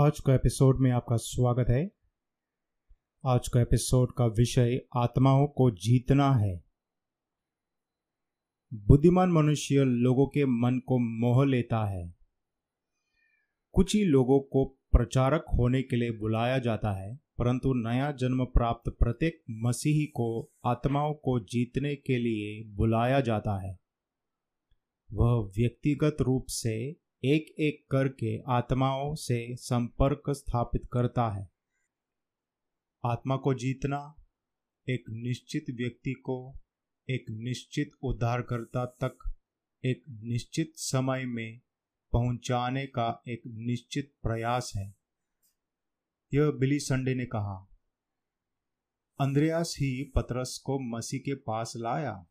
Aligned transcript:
आज 0.00 0.20
का 0.20 0.34
एपिसोड 0.34 0.80
में 0.80 0.90
आपका 0.90 1.16
स्वागत 1.16 1.66
है। 1.68 1.90
आज 3.26 3.48
का 3.48 3.60
एपिसोड 3.60 4.12
का 4.18 4.26
विषय 4.26 4.80
आत्माओं 4.96 5.46
को 5.46 5.70
जीतना 5.70 6.32
है। 6.32 6.64
बुद्धिमान 8.74 9.32
मनुष्य 9.32 9.84
लोगों 9.84 10.26
के 10.26 10.44
मन 10.44 10.78
को 10.78 10.98
मोह 10.98 11.46
लेता 11.46 11.84
है। 11.86 12.14
कुछ 13.72 13.94
ही 13.94 14.04
लोगों 14.04 14.40
को 14.40 14.64
प्रचारक 14.92 15.44
होने 15.58 15.82
के 15.82 15.96
लिए 15.96 16.10
बुलाया 16.10 16.58
जाता 16.58 16.92
है, 16.92 17.20
परंतु 17.38 17.74
नया 17.74 18.12
जन्म 18.12 18.44
प्राप्त 18.44 18.90
प्रत्येक 18.90 19.42
मसीही 19.50 20.06
को, 20.06 20.52
आत्माओं 20.64 21.14
को 21.14 21.40
जीतने 21.40 21.96
के 21.96 22.18
लिए 22.18 22.74
बुलाया 22.74 23.20
जाता 23.20 23.66
है। 23.66 23.78
वह 25.12 25.50
व्यक्तिगत 25.56 26.16
रूप 26.20 26.46
से 26.48 27.07
एक 27.24 27.54
एक 27.58 27.86
करके 27.90 28.42
आत्माओं 28.48 29.14
से 29.14 29.56
संपर्क 29.56 30.22
स्थापित 30.30 30.82
करता 30.92 31.30
है। 31.30 31.50
आत्मा 33.04 33.36
को 33.36 33.54
जीतना 33.54 34.14
एक 34.88 35.04
निश्चित 35.10 35.64
व्यक्ति 35.70 36.12
को 36.12 36.58
एक 37.10 37.24
निश्चित 37.30 37.90
उद्धारकर्ता 38.02 38.86
तक, 38.86 39.34
एक 39.84 40.04
निश्चित 40.08 40.72
समय 40.76 41.24
में 41.24 41.60
पहुँचाने 42.12 42.86
का 42.86 43.22
एक 43.28 43.42
निश्चित 43.46 44.14
प्रयास 44.22 44.72
है। 44.76 44.94
यह 46.34 46.50
बिली 46.50 46.78
संडे 46.78 47.14
ने 47.14 47.26
कहा। 47.26 47.68
अंद्रयास 49.20 49.76
ही 49.78 50.12
पतरस 50.14 50.62
को 50.64 50.78
मसीह 50.78 51.20
के 51.20 51.34
पास 51.34 51.72
लाया। 51.76 52.26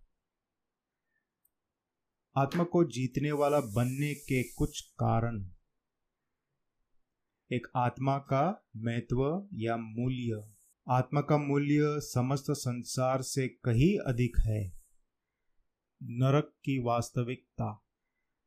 आत्मा 2.37 2.63
को 2.63 2.83
जीतने 2.83 3.31
वाला 3.31 3.59
बनने 3.59 4.13
के 4.13 4.43
कुछ 4.43 4.81
कारण। 4.81 5.49
एक 7.51 7.67
आत्मा 7.75 8.17
का 8.17 8.67
महत्व 8.75 9.47
या 9.53 9.77
मूल्य। 9.77 10.53
आत्मा 10.89 11.21
का 11.21 11.37
मूल्य 11.37 11.99
समस्त 11.99 12.45
संसार 12.49 13.21
से 13.21 13.47
कहीं 13.47 13.97
अधिक 13.97 14.37
है। 14.39 14.67
नरक 16.03 16.53
की 16.63 16.79
वास्तविकता। 16.79 17.85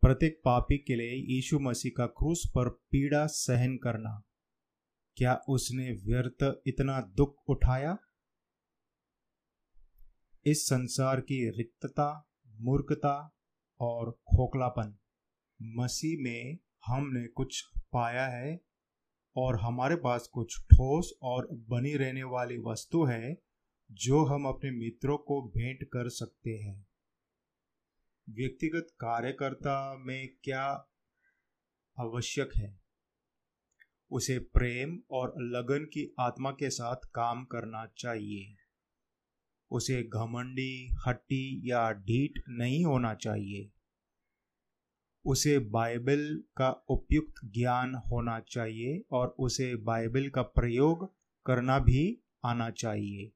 प्रत्येक 0.03 0.43
पापी 0.45 0.79
के 0.79 0.97
लिए 0.97 1.35
यीशु 1.35 1.59
मसीह 1.59 1.93
का 1.97 2.07
क्रूस 2.07 2.43
पर 2.55 2.69
पीड़ा 2.69 3.27
सहन 3.27 3.77
करना। 3.77 4.23
क्या 5.17 5.35
उसने 5.49 5.93
व्यर्थ 5.93 6.63
इतना 6.67 7.01
दुख 7.01 7.37
उठाया? 7.49 7.99
इस 10.47 10.67
संसार 10.67 11.21
की 11.21 11.51
रिक्तता, 11.51 12.31
मूर्खता 12.47 13.37
और 13.81 14.11
खोखलापन। 14.11 14.99
मसीह 15.63 16.23
में 16.23 16.59
हमने 16.87 17.27
कुछ 17.27 17.65
पाया 17.77 18.27
है 18.27 18.61
और 19.37 19.61
हमारे 19.61 19.97
पास 19.97 20.29
कुछ 20.33 20.61
ठोस 20.61 21.13
और 21.23 21.49
बनी 21.53 21.97
रहने 21.97 22.23
वाली 22.23 22.59
वस्तु 22.59 23.05
है, 23.05 23.43
जो 23.93 24.25
हम 24.25 24.47
अपने 24.47 24.71
मित्रों 24.71 25.19
को 25.19 25.43
भेंट 25.43 25.85
कर 25.85 26.09
सकते 26.09 26.51
हैं। 26.51 26.87
व्यक्तिगत 28.31 28.87
कार्यकर्ता 28.91 29.97
में 29.97 30.29
क्या 30.45 30.89
आवश्यक 31.99 32.51
है? 32.57 32.81
उसे 34.11 34.39
प्रेम 34.39 35.03
और 35.11 35.35
लगन 35.39 35.85
की 35.85 36.15
आत्मा 36.21 36.51
के 36.51 36.71
साथ 36.71 36.97
काम 37.15 37.45
करना 37.45 37.87
चाहिए। 37.99 38.57
उसे 39.71 40.03
घमंडी, 40.03 40.97
हट्टी 41.07 41.71
या 41.71 41.93
ढीठ 41.93 42.43
नहीं 42.49 42.85
होना 42.85 43.15
चाहिए। 43.15 43.73
उसे 45.25 45.59
बाइबल 45.59 46.45
का 46.57 46.71
उपयुक्त 46.71 47.35
ज्ञान 47.45 47.95
होना 47.95 48.41
चाहिए 48.41 49.05
और 49.11 49.37
उसे 49.39 49.77
बाइबल 49.77 50.29
का 50.29 50.43
प्रयोग 50.43 51.15
करना 51.47 51.79
भी 51.79 52.23
आना 52.45 52.71
चाहिए। 52.71 53.33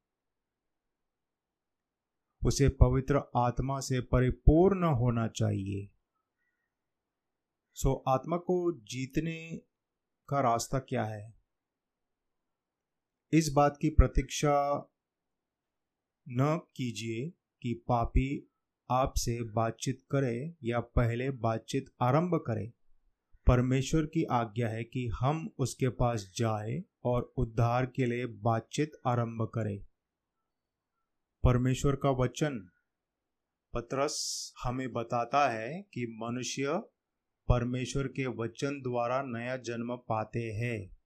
उसे 2.46 2.68
पवित्र 2.68 3.30
आत्मा 3.36 3.80
से 3.80 4.00
परिपूर्ण 4.00 4.84
होना 4.84 5.28
चाहिए। 5.28 5.90
सो 7.74 8.04
आत्मा 8.08 8.36
को 8.36 8.72
जीतने 8.72 9.60
का 10.28 10.40
रास्ता 10.40 10.78
क्या 10.78 11.04
है? 11.04 11.34
इस 13.32 13.52
बात 13.52 13.78
की 13.80 13.90
प्रतीक्षा 13.90 14.80
न 16.28 16.60
कीजिए 16.76 17.32
कि 17.62 17.84
पापी 17.88 18.50
आपसे 18.90 19.42
बातचीत 19.42 20.02
करे 20.10 20.54
या 20.64 20.80
पहले 20.80 21.30
बातचीत 21.30 21.86
आरंभ 22.00 22.34
करे। 22.34 22.72
परमेश्वर 23.46 24.02
की 24.02 24.24
आज्ञा 24.24 24.68
है 24.68 24.84
कि 24.84 25.08
हम 25.08 25.50
उसके 25.58 25.88
पास 25.88 26.32
जाए 26.36 26.84
और 27.04 27.32
उद्धार 27.36 27.86
के 27.86 28.06
लिए 28.06 28.26
बातचीत 28.26 28.92
आरंभ 29.06 29.50
करें। 29.54 29.84
परमेश्वर 31.44 31.96
का 31.96 32.10
वचन 32.10 32.68
पत्रस 33.74 34.52
हमें 34.62 34.92
बताता 34.92 35.48
है 35.48 35.82
कि 35.82 36.18
मनुष्य 36.22 36.82
परमेश्वर 37.48 38.06
के 38.06 38.26
वचन 38.26 38.82
द्वारा 38.82 39.22
नया 39.22 39.56
जन्म 39.56 39.96
पाते 39.96 40.52
हैं। 40.52 40.96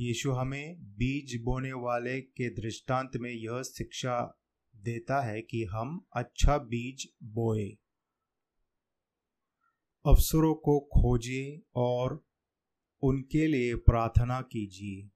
यीशु 0.00 0.32
हमें 0.32 0.76
बीज 0.80 1.42
बोने 1.42 1.72
वाले 1.72 2.20
के 2.20 2.50
दृष्टांत 2.50 3.10
में 3.16 3.30
यह 3.30 3.62
शिक्षा 3.62 4.40
देता 4.76 5.22
है 5.22 5.42
कि 5.42 5.64
हम 5.64 6.06
अच्छा 6.16 6.58
बीज 6.58 7.08
बोए। 7.22 7.68
अवसरों 10.06 10.54
को 10.54 10.80
खोजिए 10.80 11.62
और 11.74 12.26
उनके 13.02 13.46
लिए 13.46 13.74
प्रार्थना 13.74 14.40
कीजिए 14.40 15.10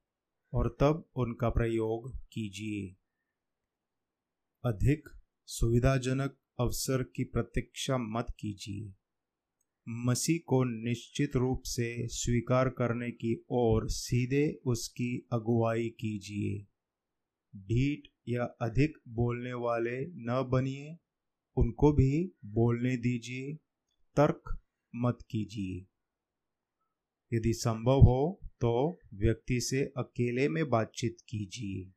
और 0.53 0.77
तब 0.81 1.11
उनका 1.17 1.51
प्रयोग 1.51 2.17
कीजिए। 2.17 2.97
अधिक 4.65 5.09
सुविधाजनक 5.47 6.39
अवसर 6.61 7.03
की 7.03 7.25
प्रतीक्षा 7.25 7.99
मत 7.99 8.27
कीजिए। 8.41 9.00
मसीह 9.89 10.39
को 10.47 10.65
निश्चित 10.65 11.37
रूप 11.37 11.63
से 11.65 12.09
स्वीकार 12.09 12.69
करने 12.69 13.11
की 13.11 13.45
ओर 13.51 13.89
सीधे 13.91 14.61
उसकी 14.67 15.27
अगुवाई 15.33 15.89
कीजिए। 15.89 16.67
ढीठ 17.57 18.01
या 18.29 18.45
अधिक 18.45 18.99
बोलने 19.09 19.53
वाले 19.53 20.07
न 20.07 20.49
बनिए, 20.53 20.97
उनको 21.57 21.93
भी 21.93 22.33
बोलने 22.45 22.97
दीजिए, 22.97 23.55
तर्क 24.17 24.59
मत 24.95 25.19
कीजिए। 25.31 25.87
यदि 27.37 27.53
संभव 27.53 28.01
हो 28.01 28.41
तो 28.45 28.99
व्यक्ति 29.15 29.61
से 29.61 29.85
अकेले 29.97 30.49
में 30.49 30.69
बातचीत 30.69 31.17
कीजिए। 31.29 31.93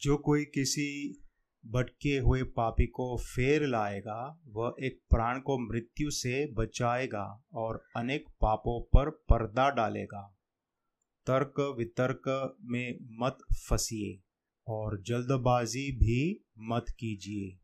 जो 0.00 0.16
कोई 0.16 0.44
किसी 0.44 1.20
भटके 1.66 2.18
हुए 2.18 2.42
पापी 2.42 2.86
को 2.86 3.16
फेर 3.16 3.66
लाएगा, 3.66 4.40
वह 4.46 4.74
एक 4.82 5.00
प्राण 5.10 5.40
को 5.40 5.58
मृत्यु 5.58 6.10
से 6.10 6.52
बचाएगा 6.52 7.44
और 7.52 7.84
अनेक 7.96 8.24
पापों 8.40 8.82
पर 8.82 9.10
पर्दा 9.10 9.70
डालेगा। 9.70 10.36
तर्क 11.26 11.74
वितर्क 11.78 12.56
में 12.62 12.98
मत 13.02 13.38
फंसिए 13.70 14.22
और 14.68 15.02
जल्दबाजी 15.02 15.92
भी 15.92 16.44
मत 16.58 16.84
कीजिए। 16.88 17.58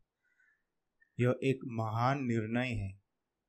यह 1.19 1.35
एक 1.43 1.59
महान 1.65 2.25
निर्णय 2.25 2.67
है, 2.67 3.01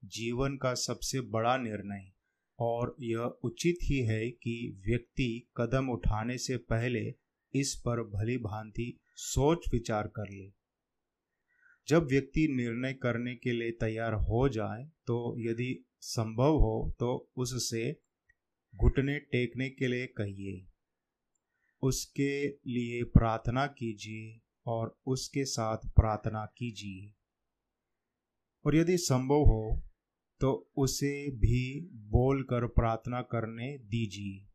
जीवन 0.04 0.56
का 0.56 0.74
सबसे 0.74 1.20
बड़ा 1.20 1.56
निर्णय। 1.56 2.12
और 2.60 2.96
यह 3.00 3.18
उचित 3.18 3.76
ही 3.82 3.98
है 3.98 4.30
कि 4.30 4.82
व्यक्ति 4.86 5.48
कदम 5.56 5.88
उठाने 5.88 6.38
से 6.38 6.56
पहले 6.56 7.14
इस 7.54 7.82
पर 7.86 8.02
भली 8.02 8.36
भांति 8.36 8.98
सोच 9.18 9.68
विचार 9.72 10.06
कर 10.06 10.30
ले। 10.30 10.48
जब 11.88 12.06
व्यक्ति 12.06 12.46
निर्णय 12.48 12.92
करने 12.92 13.34
के 13.34 13.52
लिए 13.52 13.70
तैयार 13.70 14.14
हो 14.14 14.48
जाए 14.48 14.84
तो 15.06 15.34
यदि 15.40 15.84
संभव 16.00 16.56
हो 16.56 16.96
तो 17.00 17.30
उससे 17.36 17.90
घुटने 18.74 19.18
टेकने 19.18 19.68
के 19.70 19.88
लिए 19.88 20.06
कहिए। 20.06 20.64
उसके 21.82 22.48
लिए 22.48 23.02
प्रार्थना 23.04 23.66
कीजिए 23.66 24.40
और 24.66 24.96
उसके 25.06 25.44
साथ 25.44 25.88
प्रार्थना 25.96 26.44
कीजिए। 26.58 27.12
और 28.64 28.76
यदि 28.76 28.96
संभव 28.98 29.44
हो 29.44 29.82
तो 30.40 30.52
उसे 30.76 31.30
भी 31.30 31.88
बोलकर 32.10 32.66
प्रार्थना 32.66 33.20
करने 33.22 33.76
दीजिए। 33.78 34.47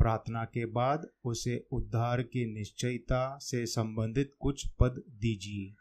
प्रार्थना 0.00 0.44
के 0.44 0.64
बाद 0.66 1.06
उसे 1.24 1.56
उद्धार 1.72 2.22
की 2.22 2.44
निश्चयता 2.52 3.38
से 3.38 3.64
संबंधित 3.66 4.34
कुछ 4.40 4.66
पद 4.80 5.02
दीजिए। 5.20 5.74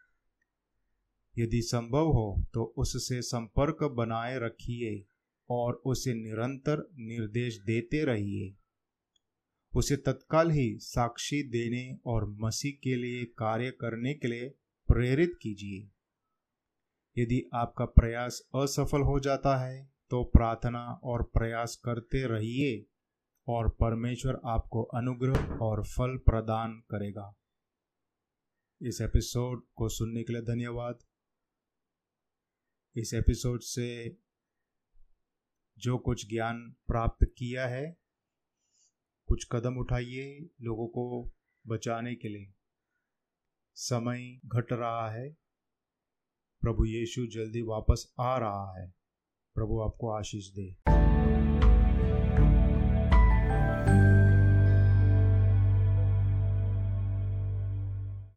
यदि 1.37 1.61
संभव 1.61 2.07
हो 2.07 2.43
तो 2.53 2.63
उससे 2.77 3.21
संपर्क 3.21 3.83
बनाए 3.93 4.39
रखिए 4.39 5.03
और 5.49 5.81
उसे 5.85 6.13
निरंतर 6.13 6.87
निर्देश 6.99 7.59
देते 7.59 8.03
रहिए। 8.05 8.53
उसे 9.73 9.95
तत्काल 9.97 10.51
ही 10.51 10.77
साक्षी 10.77 11.41
देने 11.43 11.83
और 12.05 12.25
मसीह 12.39 12.79
के 12.83 12.95
लिए 12.95 13.23
कार्य 13.37 13.71
करने 13.71 14.13
के 14.13 14.27
लिए 14.27 14.49
प्रेरित 14.89 15.37
कीजिए। 15.41 15.87
यदि 17.17 17.41
आपका 17.53 17.85
प्रयास 17.85 18.41
असफल 18.55 19.01
हो 19.01 19.19
जाता 19.19 19.57
है 19.57 19.83
तो 20.11 20.23
प्रार्थना 20.23 20.85
और 21.03 21.23
प्रयास 21.33 21.75
करते 21.75 22.25
रहिए। 22.27 22.85
और 23.49 23.69
परमेश्वर 23.69 24.41
आपको 24.45 24.83
अनुग्रह 24.83 25.57
और 25.57 25.83
फल 25.83 26.17
प्रदान 26.17 26.83
करेगा। 26.91 27.35
इस 28.81 29.01
एपिसोड 29.01 29.67
को 29.75 29.89
सुनने 29.89 30.23
के 30.23 30.33
लिए 30.33 30.41
धन्यवाद। 30.41 30.99
इस 32.95 33.13
एपिसोड 33.13 33.61
से 33.61 34.17
जो 35.77 35.97
कुछ 35.97 36.29
ज्ञान 36.29 36.75
प्राप्त 36.87 37.27
किया 37.37 37.67
है, 37.67 37.97
कुछ 39.27 39.47
कदम 39.51 39.77
उठाइए 39.77 40.49
लोगों 40.61 40.87
को 40.87 41.31
बचाने 41.67 42.15
के 42.15 42.27
लिए। 42.27 42.53
समय 43.75 44.39
घट 44.45 44.73
रहा 44.73 45.11
है। 45.11 45.37
प्रभु 46.61 46.85
यीशु 46.85 47.27
जल्दी 47.27 47.61
वापस 47.61 48.13
आ 48.19 48.37
रहा 48.37 48.81
है। 48.81 48.93
प्रभु 49.55 49.81
आपको 49.81 50.11
आशीष 50.11 50.47
दे। 50.47 50.98